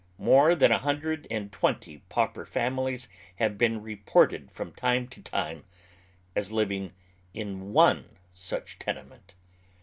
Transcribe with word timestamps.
More 0.17 0.55
than 0.55 0.71
a 0.71 0.79
hundred 0.79 1.27
and 1.29 1.51
twenty 1.51 1.99
pauper 2.09 2.43
families 2.43 3.07
have 3.35 3.55
been 3.55 3.83
reported 3.83 4.49
from 4.51 4.73
time 4.73 5.07
to 5.09 5.21
time 5.21 5.63
ae 6.35 6.41
living 6.41 6.93
in 7.35 7.71
one 7.71 8.17
such 8.33 8.79
tenement. 8.79 9.35